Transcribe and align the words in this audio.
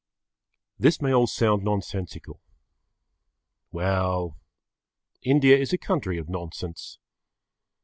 This 0.79 0.99
may 0.99 1.13
all 1.13 1.27
sound 1.27 1.63
nonsensical. 1.63 2.41
Well, 3.71 4.35
India 5.21 5.55
is 5.55 5.73
a 5.73 5.77
country 5.77 6.17
of 6.17 6.27
nonsense. 6.27 6.97